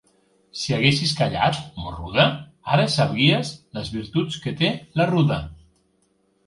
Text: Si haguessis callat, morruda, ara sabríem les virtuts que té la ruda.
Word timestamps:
Si 0.61 0.71
haguessis 0.77 1.11
callat, 1.19 1.59
morruda, 1.83 2.25
ara 2.79 2.89
sabríem 2.97 3.47
les 3.81 3.93
virtuts 4.01 4.43
que 4.47 4.57
té 4.65 4.75
la 5.01 5.11
ruda. 5.17 5.41